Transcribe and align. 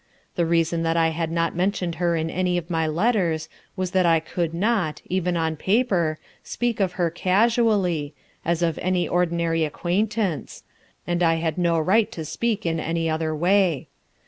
The 0.35 0.47
reason 0.47 0.81
that 0.81 0.97
I 0.97 1.09
had 1.09 1.29
not 1.31 1.55
mentioned 1.55 1.93
her 2.01 2.15
in 2.15 2.31
any 2.31 2.57
of 2.57 2.71
my 2.71 2.87
letters 2.87 3.49
was 3.75 3.91
that 3.91 4.03
I 4.03 4.19
could 4.19 4.51
not, 4.51 4.99
even 5.05 5.37
on 5.37 5.55
paper, 5.55 6.17
speak 6.41 6.79
of 6.79 6.93
her 6.93 7.11
casually, 7.11 8.15
as 8.43 8.63
of 8.63 8.79
any 8.79 9.07
ordinary 9.07 9.63
acquaintance, 9.63 10.63
and 11.05 11.21
I 11.21 11.35
had 11.35 11.59
no 11.59 11.79
right 11.79 12.11
to 12.13 12.25
speak 12.25 12.65
in 12.65 12.79
any 12.79 13.11
other 13.11 13.35
way. 13.35 13.89